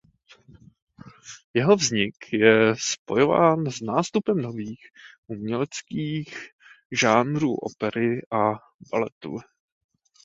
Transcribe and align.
Jeho 1.53 1.75
vznik 1.75 2.33
je 2.33 2.73
spojován 2.75 3.65
s 3.65 3.81
nástupem 3.81 4.37
nových 4.37 4.79
uměleckých 5.27 6.49
žánrů 6.91 7.55
opery 7.55 8.21
a 8.31 8.53
baletu. 8.91 9.37